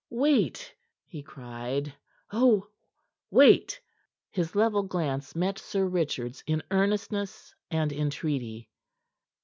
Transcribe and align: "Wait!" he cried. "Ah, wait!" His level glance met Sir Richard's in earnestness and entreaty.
"Wait!" 0.09 0.73
he 1.05 1.21
cried. 1.21 1.93
"Ah, 2.31 2.61
wait!" 3.29 3.79
His 4.31 4.55
level 4.55 4.81
glance 4.81 5.35
met 5.35 5.59
Sir 5.59 5.85
Richard's 5.85 6.43
in 6.47 6.63
earnestness 6.71 7.53
and 7.69 7.93
entreaty. 7.93 8.67